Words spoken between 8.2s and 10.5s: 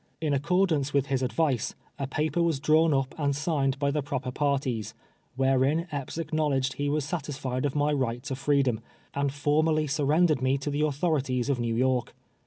to freedom, and formally surrendered